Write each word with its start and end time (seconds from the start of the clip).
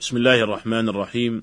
بسم 0.00 0.16
الله 0.16 0.40
الرحمن 0.40 0.88
الرحيم. 0.88 1.42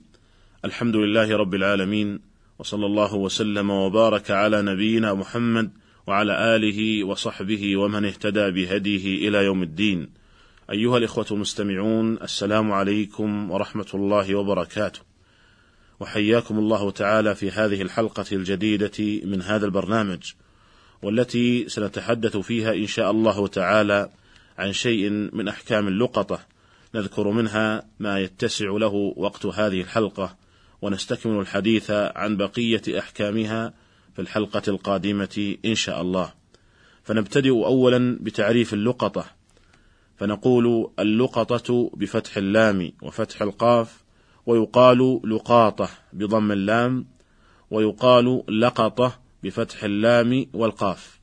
الحمد 0.66 0.96
لله 0.96 1.38
رب 1.38 1.56
العالمين 1.56 2.20
وصلى 2.59 2.85
الله 2.85 3.15
وسلم 3.15 3.69
وبارك 3.69 4.31
على 4.31 4.61
نبينا 4.61 5.13
محمد 5.13 5.71
وعلى 6.07 6.55
آله 6.55 7.04
وصحبه 7.04 7.78
ومن 7.78 8.05
اهتدى 8.05 8.51
بهديه 8.51 9.28
إلى 9.28 9.46
يوم 9.46 9.63
الدين. 9.63 10.09
أيها 10.71 10.97
الإخوة 10.97 11.25
المستمعون 11.31 12.17
السلام 12.17 12.71
عليكم 12.71 13.51
ورحمة 13.51 13.88
الله 13.93 14.35
وبركاته. 14.35 15.00
وحياكم 16.00 16.60
الله 16.60 16.92
تعالى 16.92 17.36
في 17.36 17.52
هذه 17.52 17.82
الحلقة 17.82 18.26
الجديدة 18.32 19.26
من 19.26 19.42
هذا 19.42 19.66
البرنامج 19.66 20.34
والتي 21.02 21.70
سنتحدث 21.70 22.38
فيها 22.38 22.74
إن 22.74 22.88
شاء 22.88 23.12
الله 23.12 23.48
تعالى 23.48 24.10
عن 24.58 24.74
شيء 24.74 25.10
من 25.10 25.48
أحكام 25.48 25.88
اللقطة. 25.88 26.57
نذكر 26.95 27.31
منها 27.31 27.83
ما 27.99 28.19
يتسع 28.19 28.65
له 28.65 29.13
وقت 29.17 29.45
هذه 29.45 29.81
الحلقة 29.81 30.36
ونستكمل 30.82 31.39
الحديث 31.39 31.91
عن 31.91 32.38
بقية 32.38 32.82
أحكامها 33.00 33.73
في 34.16 34.22
الحلقة 34.22 34.62
القادمة 34.68 35.55
إن 35.66 35.76
شاء 35.76 36.02
الله. 36.02 36.34
فنبتدئ 37.04 37.50
اولا 37.50 38.18
بتعريف 38.22 38.73
اللقطة. 38.73 39.26
فنقول 40.18 40.92
اللقطة 41.00 41.92
بفتح 41.94 42.38
اللام 42.38 42.92
وفتح 43.02 43.42
القاف 43.42 44.04
ويقال 44.45 45.22
لقاطة 45.23 45.90
بضم 46.14 46.52
اللام 46.52 47.06
ويقال 47.72 48.44
لقطة 48.59 49.20
بفتح 49.44 49.84
اللام 49.84 50.45
والقاف. 50.54 51.20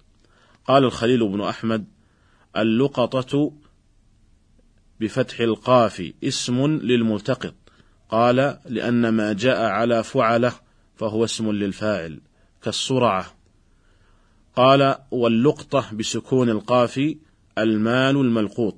قال 0.66 0.84
الخليل 0.84 1.28
بن 1.28 1.41
أحمد 1.41 1.84
اللقطة 2.56 3.52
بفتح 5.01 5.41
القاف 5.41 6.12
اسم 6.25 6.66
للملتقط. 6.66 7.55
قال 8.09 8.59
لأن 8.66 9.09
ما 9.09 9.33
جاء 9.33 9.65
على 9.65 10.05
فعله 10.05 10.53
فهو 10.97 11.25
اسم 11.25 11.51
للفاعل 11.51 12.20
كالصرعة 12.62 13.34
قال 14.56 14.97
واللقطة 15.11 15.95
بسكون 15.95 16.51
القاف 16.51 17.14
المال 17.59 18.17
الملقوط 18.17 18.77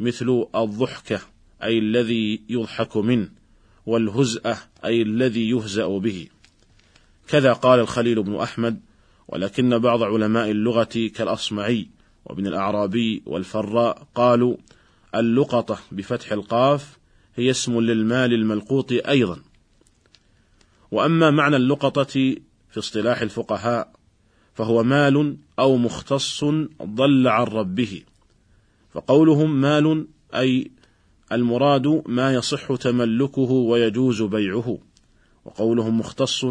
مثل 0.00 0.46
الضحكة 0.56 1.20
أي 1.62 1.78
الذي 1.78 2.42
يضحك 2.48 2.96
منه 2.96 3.28
والهزأة 3.86 4.56
أي 4.84 5.02
الذي 5.02 5.50
يهزأ 5.50 5.86
به. 5.86 6.28
كذا 7.28 7.52
قال 7.52 7.80
الخليل 7.80 8.22
بن 8.22 8.36
أحمد 8.36 8.80
ولكن 9.28 9.78
بعض 9.78 10.02
علماء 10.02 10.50
اللغة 10.50 11.10
كالأصمعي 11.14 11.88
وابن 12.24 12.46
الأعرابي 12.46 13.22
والفراء 13.26 14.06
قالوا 14.14 14.56
اللقطة 15.14 15.78
بفتح 15.92 16.32
القاف 16.32 16.98
هي 17.34 17.50
اسم 17.50 17.80
للمال 17.80 18.32
الملقوط 18.32 18.92
أيضا. 18.92 19.42
وأما 20.90 21.30
معنى 21.30 21.56
اللقطة 21.56 22.04
في 22.04 22.78
اصطلاح 22.78 23.20
الفقهاء 23.20 23.92
فهو 24.54 24.82
مال 24.82 25.36
أو 25.58 25.76
مختص 25.76 26.44
ضل 26.82 27.28
عن 27.28 27.44
ربه. 27.44 28.02
فقولهم 28.90 29.60
مال 29.60 30.06
أي 30.34 30.70
المراد 31.32 32.02
ما 32.06 32.34
يصح 32.34 32.74
تملكه 32.74 33.50
ويجوز 33.50 34.22
بيعه. 34.22 34.78
وقولهم 35.44 35.98
مختص 35.98 36.44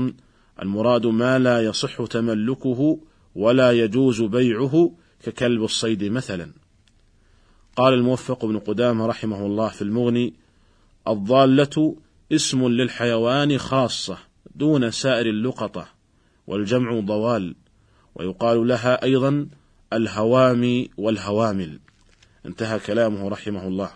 المراد 0.61 1.05
ما 1.05 1.39
لا 1.39 1.61
يصح 1.61 2.05
تملكه 2.05 2.99
ولا 3.35 3.71
يجوز 3.71 4.21
بيعه 4.21 4.91
ككلب 5.23 5.63
الصيد 5.63 6.03
مثلا. 6.03 6.51
قال 7.81 7.93
الموفق 7.93 8.45
بن 8.45 8.59
قدامة 8.59 9.05
رحمه 9.05 9.45
الله 9.45 9.67
في 9.67 9.81
المغني 9.81 10.33
الضالة 11.07 11.95
اسم 12.31 12.67
للحيوان 12.67 13.57
خاصة 13.57 14.17
دون 14.55 14.91
سائر 14.91 15.25
اللقطة 15.25 15.87
والجمع 16.47 16.99
ضوال 16.99 17.55
ويقال 18.15 18.67
لها 18.67 19.03
أيضا 19.03 19.47
الهوامي 19.93 20.89
والهوامل. 20.97 21.79
انتهى 22.45 22.79
كلامه 22.79 23.29
رحمه 23.29 23.67
الله. 23.67 23.91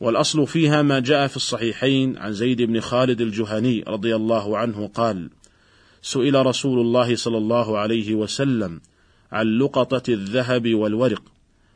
والأصل 0.00 0.46
فيها 0.46 0.82
ما 0.82 1.00
جاء 1.00 1.26
في 1.26 1.36
الصحيحين 1.36 2.18
عن 2.18 2.32
زيد 2.32 2.62
بن 2.62 2.80
خالد 2.80 3.20
الجهني 3.20 3.84
رضي 3.88 4.16
الله 4.16 4.58
عنه 4.58 4.86
قال 4.86 5.30
سئل 6.02 6.46
رسول 6.46 6.80
الله 6.80 7.16
صلى 7.16 7.38
الله 7.38 7.78
عليه 7.78 8.14
وسلم 8.14 8.80
عن 9.32 9.58
لقطة 9.58 10.12
الذهب 10.12 10.74
والورق 10.74 11.22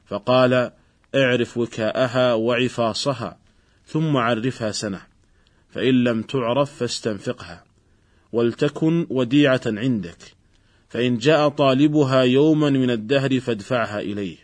فقال 0.06 0.70
اعرف 1.14 1.58
وكاءها 1.58 2.34
وعفاصها 2.34 3.38
ثم 3.86 4.16
عرفها 4.16 4.72
سنة 4.72 5.00
فإن 5.70 6.04
لم 6.04 6.22
تعرف 6.22 6.74
فاستنفقها 6.74 7.64
ولتكن 8.32 9.06
وديعة 9.10 9.60
عندك 9.66 10.34
فإن 10.88 11.18
جاء 11.18 11.48
طالبها 11.48 12.22
يوما 12.22 12.70
من 12.70 12.90
الدهر 12.90 13.40
فادفعها 13.40 14.00
إليه. 14.00 14.36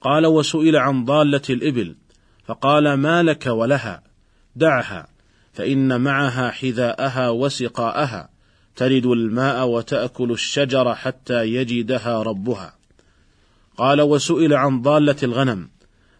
قال 0.00 0.26
وسئل 0.26 0.76
عن 0.76 1.04
ضالة 1.04 1.42
الإبل 1.50 1.96
فقال 2.44 2.94
ما 2.94 3.22
لك 3.22 3.46
ولها 3.46 4.02
دعها 4.56 5.08
فإن 5.52 6.00
معها 6.00 6.50
حذاءها 6.50 7.28
وسقاءها 7.28 8.28
ترد 8.76 9.06
الماء 9.06 9.66
وتأكل 9.68 10.32
الشجر 10.32 10.94
حتى 10.94 11.44
يجدها 11.44 12.22
ربها. 12.22 12.74
قال 13.76 14.00
وسئل 14.00 14.54
عن 14.54 14.82
ضالة 14.82 15.16
الغنم 15.22 15.68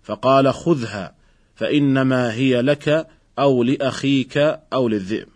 فقال 0.02 0.54
خذها 0.54 1.14
فإنما 1.54 2.32
هي 2.32 2.62
لك 2.62 3.06
أو 3.38 3.62
لأخيك 3.62 4.38
أو 4.72 4.88
للذئب. 4.88 5.28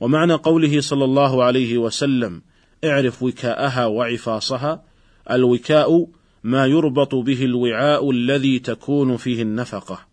ومعنى 0.00 0.32
قوله 0.32 0.80
صلى 0.80 1.04
الله 1.04 1.44
عليه 1.44 1.78
وسلم 1.78 2.42
اعرف 2.84 3.22
وكاءها 3.22 3.86
وعفاصها 3.86 4.82
الوكاء 5.30 6.06
ما 6.44 6.66
يربط 6.66 7.14
به 7.14 7.44
الوعاء 7.44 8.10
الذي 8.10 8.58
تكون 8.58 9.16
فيه 9.16 9.42
النفقة 9.42 10.06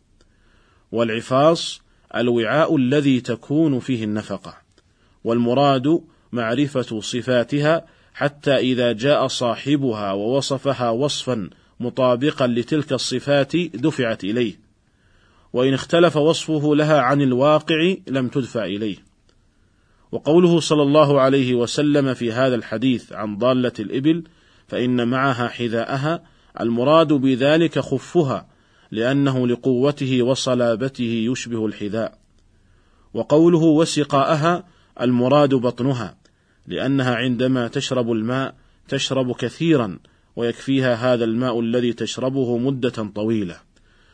والعفاص 0.91 1.81
الوعاء 2.15 2.75
الذي 2.75 3.21
تكون 3.21 3.79
فيه 3.79 4.03
النفقة 4.03 4.57
والمراد 5.23 6.01
معرفة 6.31 7.01
صفاتها 7.01 7.85
حتى 8.13 8.57
إذا 8.57 8.91
جاء 8.91 9.27
صاحبها 9.27 10.11
ووصفها 10.11 10.89
وصفا 10.89 11.49
مطابقا 11.79 12.47
لتلك 12.47 12.93
الصفات 12.93 13.55
دفعت 13.55 14.23
إليه. 14.23 14.59
وإن 15.53 15.73
اختلف 15.73 16.17
وصفه 16.17 16.75
لها 16.75 17.01
عن 17.01 17.21
الواقع 17.21 17.95
لم 18.07 18.27
تدفع 18.27 18.65
إليه. 18.65 18.97
وقوله 20.11 20.59
صلى 20.59 20.81
الله 20.81 21.21
عليه 21.21 21.53
وسلم 21.53 22.13
في 22.13 22.31
هذا 22.31 22.55
الحديث 22.55 23.13
عن 23.13 23.37
ضالة 23.37 23.73
الإبل 23.79 24.23
فإن 24.67 25.07
معها 25.07 25.47
حذاءها 25.47 26.23
المراد 26.59 27.13
بذلك 27.13 27.79
خفها 27.79 28.47
لأنه 28.91 29.47
لقوته 29.47 30.23
وصلابته 30.23 31.27
يشبه 31.31 31.65
الحذاء. 31.65 32.17
وقوله 33.13 33.63
وسقاءها 33.63 34.63
المراد 35.01 35.53
بطنها. 35.53 36.18
لأنها 36.69 37.15
عندما 37.15 37.67
تشرب 37.67 38.11
الماء 38.11 38.55
تشرب 38.87 39.35
كثيرا 39.35 39.99
ويكفيها 40.35 41.13
هذا 41.13 41.23
الماء 41.25 41.59
الذي 41.59 41.93
تشربه 41.93 42.57
مدة 42.57 43.09
طويلة. 43.15 43.57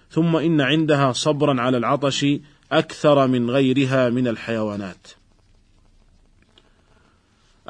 ثم 0.09 0.35
إن 0.35 0.61
عندها 0.61 1.11
صبرا 1.11 1.61
على 1.61 1.77
العطش 1.77 2.25
أكثر 2.71 3.27
من 3.27 3.49
غيرها 3.49 4.09
من 4.09 4.27
الحيوانات. 4.27 5.07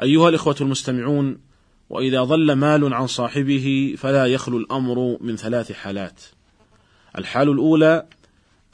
أيها 0.02 0.28
الإخوة 0.28 0.56
المستمعون 0.60 1.38
وإذا 1.90 2.22
ضل 2.24 2.52
مال 2.52 2.94
عن 2.94 3.06
صاحبه 3.06 3.94
فلا 3.98 4.26
يخلو 4.26 4.58
الأمر 4.58 5.18
من 5.20 5.36
ثلاث 5.36 5.72
حالات. 5.72 6.20
الحال 7.18 7.48
الأولى 7.48 8.06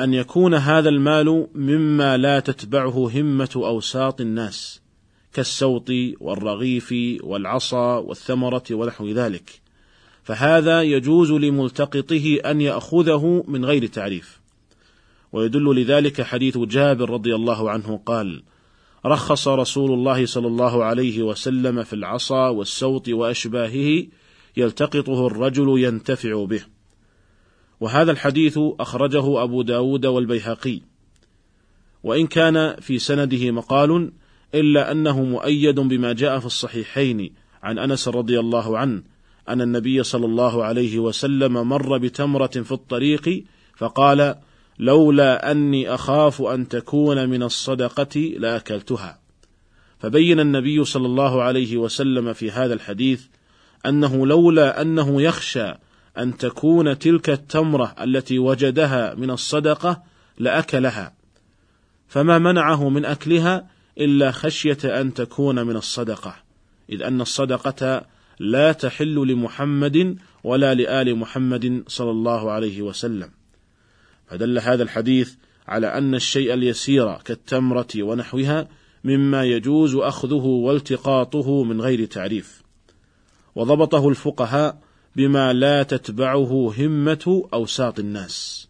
أن 0.00 0.14
يكون 0.14 0.54
هذا 0.54 0.88
المال 0.88 1.48
مما 1.54 2.16
لا 2.16 2.40
تتبعه 2.40 3.10
همة 3.14 3.50
أوساط 3.56 4.20
الناس. 4.20 4.82
كالسوط 5.32 5.88
والرغيف 6.20 6.94
والعصا 7.22 7.96
والثمرة 7.96 8.64
ونحو 8.70 9.08
ذلك. 9.08 9.60
فهذا 10.22 10.82
يجوز 10.82 11.32
لملتقطه 11.32 12.38
أن 12.44 12.60
يأخذه 12.60 13.44
من 13.48 13.64
غير 13.64 13.86
تعريف. 13.86 14.40
ويدل 15.32 15.82
لذلك 15.82 16.22
حديث 16.22 16.58
جابر 16.58 17.10
رضي 17.10 17.34
الله 17.34 17.70
عنه 17.70 18.00
قال 18.06 18.42
رخص 19.06 19.48
رسول 19.48 19.92
الله 19.92 20.26
صلى 20.26 20.46
الله 20.46 20.84
عليه 20.84 21.22
وسلم 21.22 21.82
في 21.82 21.92
العصا 21.92 22.48
والسوط 22.48 23.08
وأشباهه 23.08 24.06
يلتقطه 24.56 25.26
الرجل 25.26 25.78
ينتفع 25.78 26.44
به. 26.44 26.62
وهذا 27.80 28.12
الحديث 28.12 28.58
أخرجه 28.80 29.42
أبو 29.42 29.62
داود 29.62 30.06
والبيهقي. 30.06 30.80
وإن 32.02 32.26
كان 32.26 32.76
في 32.80 32.98
سنده 32.98 33.50
مقال 33.50 34.12
إلا 34.54 34.92
أنه 34.92 35.22
مؤيد 35.22 35.80
بما 35.80 36.12
جاء 36.12 36.38
في 36.38 36.46
الصحيحين. 36.46 37.32
عن 37.62 37.78
أنس 37.78 38.08
رضي 38.08 38.40
الله 38.40 38.78
عنه 38.78 39.02
أن 39.48 39.60
النبي 39.60 40.02
صلى 40.02 40.26
الله 40.26 40.64
عليه 40.64 40.98
وسلم 40.98 41.68
مر 41.68 41.98
بتمرة 41.98 42.46
في 42.46 42.72
الطريق 42.72 43.44
فقال: 43.76 44.34
لولا 44.78 45.50
أني 45.50 45.94
أخاف 45.94 46.42
أن 46.42 46.68
تكون 46.68 47.28
من 47.28 47.42
الصدقة 47.42 48.20
لأكلتها. 48.20 49.18
فبين 49.98 50.40
النبي 50.40 50.84
صلى 50.84 51.06
الله 51.06 51.42
عليه 51.42 51.76
وسلم 51.76 52.32
في 52.32 52.50
هذا 52.50 52.74
الحديث 52.74 53.22
أنه 53.86 54.26
لولا 54.26 54.82
أنه 54.82 55.22
يخشى 55.22 55.72
أن 56.18 56.36
تكون 56.36 56.98
تلك 56.98 57.30
التمرة 57.30 57.94
التي 58.00 58.38
وجدها 58.38 59.14
من 59.14 59.30
الصدقة 59.30 60.02
لأكلها. 60.38 61.14
فما 62.08 62.38
منعه 62.38 62.88
من 62.88 63.04
أكلها؟ 63.04 63.71
إلا 63.98 64.30
خشية 64.30 65.00
أن 65.00 65.14
تكون 65.14 65.66
من 65.66 65.76
الصدقة 65.76 66.36
إذ 66.90 67.02
أن 67.02 67.20
الصدقة 67.20 68.06
لا 68.38 68.72
تحل 68.72 69.14
لمحمد 69.14 70.16
ولا 70.44 70.74
لآل 70.74 71.16
محمد 71.16 71.84
صلى 71.88 72.10
الله 72.10 72.50
عليه 72.50 72.82
وسلم. 72.82 73.30
فدل 74.26 74.58
هذا 74.58 74.82
الحديث 74.82 75.34
على 75.68 75.86
أن 75.86 76.14
الشيء 76.14 76.54
اليسير 76.54 77.14
كالتمرة 77.14 77.88
ونحوها 77.96 78.68
مما 79.04 79.44
يجوز 79.44 79.94
أخذه 79.94 80.44
والتقاطه 80.44 81.64
من 81.64 81.80
غير 81.80 82.04
تعريف. 82.04 82.62
وضبطه 83.54 84.08
الفقهاء 84.08 84.82
بما 85.16 85.52
لا 85.52 85.82
تتبعه 85.82 86.74
همة 86.78 87.48
أوساط 87.54 87.98
الناس. 87.98 88.68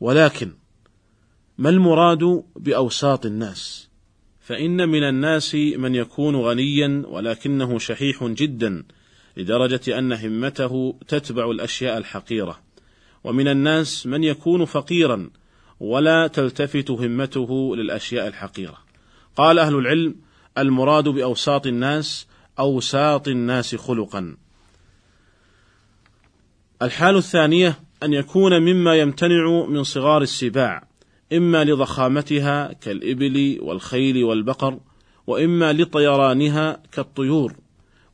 ولكن 0.00 0.52
ما 1.58 1.70
المراد 1.70 2.44
بأوساط 2.56 3.26
الناس؟ 3.26 3.87
فإن 4.48 4.88
من 4.88 5.02
الناس 5.02 5.54
من 5.54 5.94
يكون 5.94 6.36
غنيا 6.36 7.02
ولكنه 7.06 7.78
شحيح 7.78 8.24
جدا 8.24 8.84
لدرجة 9.36 9.98
أن 9.98 10.12
همته 10.12 10.98
تتبع 11.08 11.50
الأشياء 11.50 11.98
الحقيرة. 11.98 12.60
ومن 13.24 13.48
الناس 13.48 14.06
من 14.06 14.24
يكون 14.24 14.64
فقيرا 14.64 15.30
ولا 15.80 16.26
تلتفت 16.26 16.90
همته 16.90 17.76
للأشياء 17.76 18.28
الحقيرة. 18.28 18.78
قال 19.36 19.58
أهل 19.58 19.74
العلم 19.74 20.16
المراد 20.58 21.08
بأوساط 21.08 21.66
الناس 21.66 22.26
أوساط 22.58 23.28
الناس 23.28 23.74
خلقا. 23.74 24.36
الحال 26.82 27.16
الثانية 27.16 27.80
أن 28.02 28.12
يكون 28.12 28.62
مما 28.62 28.94
يمتنع 28.94 29.66
من 29.68 29.82
صغار 29.82 30.22
السباع. 30.22 30.87
إما 31.32 31.64
لضخامتها 31.64 32.72
كالإبل 32.72 33.58
والخيل 33.62 34.24
والبقر 34.24 34.78
وإما 35.26 35.72
لطيرانها 35.72 36.82
كالطيور 36.92 37.54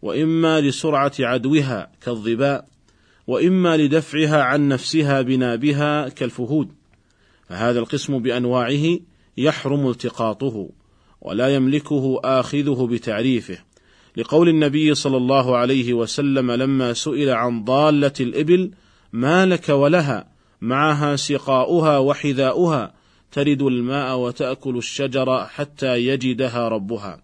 وإما 0.02 0.61
لسرعة 0.61 1.12
عدوها 1.20 1.93
كالظباء 2.00 2.66
وإما 3.26 3.76
لدفعها 3.76 4.43
عن 4.43 4.69
نفسها 4.69 5.22
بنابها 5.22 6.08
كالفهود. 6.08 6.69
فهذا 7.49 7.78
القسم 7.78 8.19
بأنواعه 8.19 8.99
يحرم 9.37 9.90
التقاطه 9.90 10.69
ولا 11.22 11.55
يملكه 11.55 12.20
آخذه 12.25 12.88
بتعريفه 12.90 13.58
لقول 14.17 14.49
النبي 14.49 14.94
صلى 14.94 15.17
الله 15.17 15.56
عليه 15.56 15.94
وسلم 15.94 16.50
لما 16.50 16.93
سئل 16.93 17.31
عن 17.31 17.64
ضالة 17.64 18.12
الإبل 18.20 18.70
ما 19.12 19.46
لك 19.46 19.69
ولها؟ 19.69 20.34
معها 20.60 21.17
سقاؤها 21.17 21.99
وحذاؤها 21.99 22.94
ترد 23.34 23.62
الماء 23.62 24.19
وتأكل 24.19 24.76
الشجر 24.76 25.46
حتى 25.46 25.96
يجدها 25.96 26.69
ربها. 26.69 27.22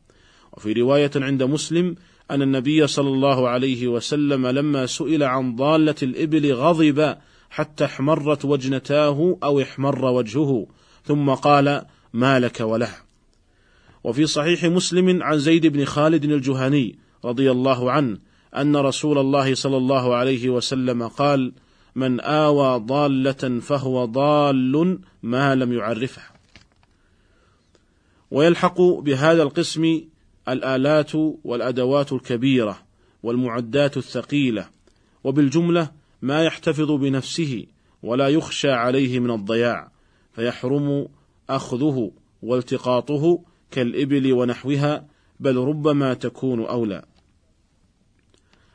وفي 0.53 0.73
رواية 0.73 1.11
عند 1.17 1.43
مسلم 1.43 1.97
أن 2.31 2.43
النبي 2.43 2.87
صلى 2.87 3.09
الله 3.09 3.49
عليه 3.49 3.89
وسلم 3.89 4.47
لما 4.47 4.87
سئل 4.87 5.23
عن 5.23 5.57
ضالة 5.57 5.95
الإبل 6.03 6.53
غضب 6.53 7.17
حتى 7.51 7.85
احمرت 7.85 8.45
وجنتاه 8.45 9.39
أو 9.45 9.61
احمر 9.61 10.05
وجهه 10.05 10.67
ثم 11.05 11.31
قال 11.31 11.83
ما 12.13 12.41
لك 12.41 12.61
وله. 12.61 12.95
وفي 14.05 14.27
صحيح 14.27 14.65
مسلم 14.65 15.23
عن 15.23 15.39
زيد 15.39 15.67
بن 15.67 15.85
خالد 15.85 16.25
الجهني 16.25 16.99
رضي 17.25 17.51
الله 17.51 17.91
عنه 17.91 18.19
أن 18.57 18.77
رسول 18.77 19.19
الله 19.19 19.55
صلى 19.55 19.77
الله 19.77 20.15
عليه 20.15 20.51
وسلم 20.51 21.09
قال 21.09 21.53
من 22.01 22.21
آوى 22.21 22.81
ضالة 22.81 23.61
فهو 23.61 24.05
ضال 24.05 24.99
ما 25.23 25.55
لم 25.55 25.73
يعرفها 25.73 26.31
ويلحق 28.31 28.81
بهذا 28.81 29.43
القسم 29.43 30.01
الآلات 30.49 31.15
والأدوات 31.45 32.13
الكبيرة 32.13 32.83
والمعدات 33.23 33.97
الثقيلة 33.97 34.69
وبالجملة 35.25 35.91
ما 36.23 36.45
يحتفظ 36.45 36.91
بنفسه 36.91 37.67
ولا 38.03 38.29
يخشى 38.29 38.71
عليه 38.71 39.19
من 39.19 39.31
الضياع 39.31 39.93
فيحرم 40.33 41.09
أخذه 41.51 42.11
والتقاطه 42.43 43.43
كالإبل 43.71 44.33
ونحوها 44.33 45.07
بل 45.41 45.57
ربما 45.57 46.15
تكون 46.15 46.65
أولى. 46.65 47.03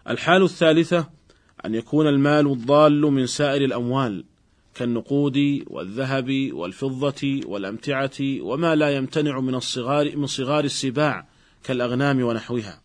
الحال 0.09 0.43
الثالثة 0.43 1.09
أن 1.65 1.75
يكون 1.75 2.07
المال 2.07 2.47
الضال 2.47 3.01
من 3.01 3.27
سائر 3.27 3.65
الأموال 3.65 4.23
كالنقود 4.75 5.63
والذهب 5.67 6.49
والفضة 6.53 7.41
والأمتعة 7.45 8.11
وما 8.21 8.75
لا 8.75 8.95
يمتنع 8.95 9.39
من 9.39 9.55
الصغار 9.55 10.17
من 10.17 10.25
صغار 10.25 10.63
السباع 10.63 11.27
كالأغنام 11.63 12.23
ونحوها. 12.23 12.81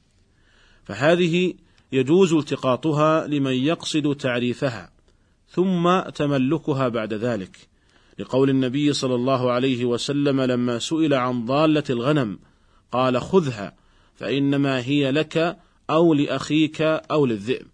فهذه 0.84 1.54
يجوز 1.92 2.34
التقاطها 2.34 3.26
لمن 3.26 3.52
يقصد 3.52 4.16
تعريفها 4.16 4.92
ثم 5.48 6.00
تملكها 6.00 6.88
بعد 6.88 7.14
ذلك. 7.14 7.56
لقول 8.18 8.50
النبي 8.50 8.92
صلى 8.92 9.14
الله 9.14 9.50
عليه 9.50 9.84
وسلم 9.84 10.40
لما 10.40 10.78
سئل 10.78 11.14
عن 11.14 11.44
ضالة 11.44 11.84
الغنم 11.90 12.38
قال 12.92 13.20
خذها 13.20 13.76
فإنما 14.14 14.80
هي 14.80 15.10
لك 15.10 15.58
أو 15.90 16.14
لأخيك 16.14 16.82
أو 16.82 17.26
للذئب. 17.26 17.66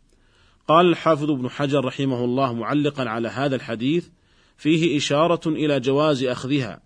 قال 0.68 0.86
الحافظ 0.86 1.30
ابن 1.30 1.50
حجر 1.50 1.84
رحمه 1.84 2.24
الله 2.24 2.52
معلقا 2.52 3.08
على 3.08 3.28
هذا 3.28 3.56
الحديث 3.56 4.08
فيه 4.56 4.96
إشارة 4.96 5.48
إلى 5.48 5.80
جواز 5.80 6.24
أخذها 6.24 6.80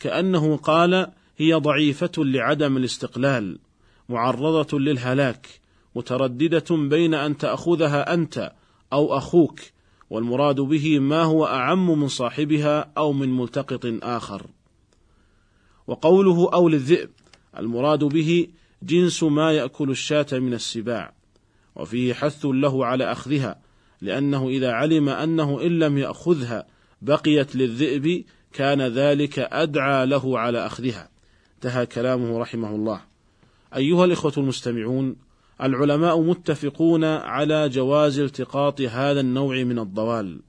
كأنه 0.00 0.56
قال 0.56 1.12
هي 1.36 1.54
ضعيفة 1.54 2.12
لعدم 2.18 2.76
الاستقلال 2.76 3.58
معرضة 4.08 4.78
للهلاك 4.78 5.46
مترددة 5.96 6.76
بين 6.76 7.14
أن 7.14 7.36
تأخذها 7.36 8.14
أنت 8.14 8.52
أو 8.92 9.16
أخوك 9.16 9.60
والمراد 10.10 10.60
به 10.60 10.98
ما 10.98 11.22
هو 11.22 11.46
أعم 11.46 12.00
من 12.00 12.08
صاحبها 12.08 12.92
أو 12.98 13.12
من 13.12 13.36
ملتقط 13.36 13.80
آخر. 14.02 14.46
وقوله 15.86 16.50
أو 16.52 16.68
للذئب 16.68 17.10
المراد 17.58 18.04
به 18.04 18.48
جنس 18.82 19.22
ما 19.22 19.52
يأكل 19.52 19.90
الشاة 19.90 20.26
من 20.32 20.54
السباع. 20.54 21.15
وفيه 21.76 22.14
حث 22.14 22.46
له 22.46 22.86
على 22.86 23.12
أخذها 23.12 23.58
لأنه 24.00 24.48
إذا 24.48 24.72
علم 24.72 25.08
أنه 25.08 25.62
إن 25.62 25.78
لم 25.78 25.98
يأخذها 25.98 26.66
بقيت 27.02 27.56
للذئب 27.56 28.24
كان 28.52 28.82
ذلك 28.82 29.38
أدعى 29.38 30.06
له 30.06 30.38
على 30.38 30.66
أخذها. 30.66 31.08
انتهى 31.54 31.86
كلامه 31.86 32.38
رحمه 32.38 32.74
الله. 32.74 33.00
أيها 33.76 34.04
الإخوة 34.04 34.32
المستمعون 34.36 35.16
العلماء 35.62 36.20
متفقون 36.20 37.04
على 37.04 37.68
جواز 37.68 38.18
التقاط 38.18 38.80
هذا 38.80 39.20
النوع 39.20 39.62
من 39.62 39.78
الضوال. 39.78 40.40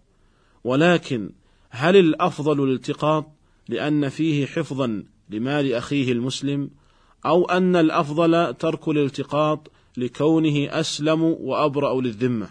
ولكن 0.63 1.31
هل 1.69 1.95
الأفضل 1.95 2.63
الالتقاط 2.63 3.25
لأن 3.69 4.09
فيه 4.09 4.45
حفظا 4.45 5.03
لمال 5.29 5.73
أخيه 5.73 6.11
المسلم 6.11 6.69
أو 7.25 7.45
أن 7.45 7.75
الأفضل 7.75 8.53
ترك 8.53 8.87
الالتقاط 8.87 9.71
لكونه 9.97 10.79
أسلم 10.79 11.23
وأبرأ 11.23 12.01
للذمة. 12.01 12.49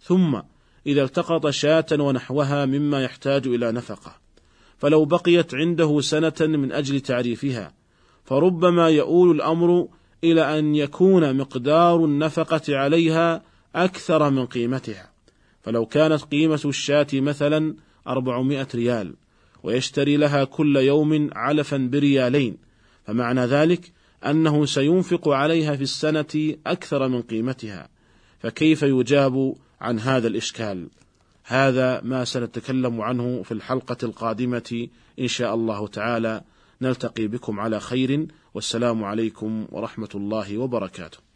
ثم 0.00 0.40
إذا 0.86 1.02
التقط 1.02 1.48
شاة 1.48 1.86
ونحوها 1.92 2.66
مما 2.66 3.02
يحتاج 3.02 3.46
إلى 3.46 3.72
نفقة. 3.72 4.16
فلو 4.78 5.04
بقيت 5.04 5.54
عنده 5.54 6.00
سنة 6.00 6.34
من 6.40 6.72
أجل 6.72 7.00
تعريفها 7.00 7.74
فربما 8.24 8.88
يؤول 8.88 9.30
الأمر 9.36 9.88
إلى 10.24 10.58
أن 10.58 10.74
يكون 10.74 11.36
مقدار 11.36 12.04
النفقة 12.04 12.76
عليها 12.76 13.42
أكثر 13.74 14.30
من 14.30 14.46
قيمتها. 14.46 15.10
فلو 15.62 15.86
كانت 15.86 16.22
قيمة 16.22 16.60
الشاة 16.64 17.06
مثلا 17.14 17.74
أربعمائة 18.06 18.68
ريال 18.74 19.14
ويشتري 19.62 20.16
لها 20.16 20.44
كل 20.44 20.76
يوم 20.76 21.30
علفا 21.32 21.76
بريالين 21.92 22.56
فمعنى 23.04 23.40
ذلك 23.40 23.92
أنه 24.26 24.66
سينفق 24.66 25.28
عليها 25.28 25.76
في 25.76 25.82
السنة 25.82 26.54
أكثر 26.66 27.08
من 27.08 27.22
قيمتها 27.22 27.88
فكيف 28.38 28.82
يجاب 28.82 29.54
عن 29.80 29.98
هذا 29.98 30.28
الإشكال؟ 30.28 30.88
هذا 31.44 32.00
ما 32.00 32.24
سنتكلم 32.24 33.00
عنه 33.00 33.42
في 33.42 33.52
الحلقة 33.52 33.96
القادمة 34.02 34.88
إن 35.18 35.28
شاء 35.28 35.54
الله 35.54 35.86
تعالى. 35.88 36.42
نلتقي 36.82 37.26
بكم 37.26 37.60
على 37.60 37.80
خير 37.80 38.26
والسلام 38.54 39.04
عليكم 39.04 39.66
ورحمة 39.70 40.08
الله 40.14 40.58
وبركاته. 40.58 41.29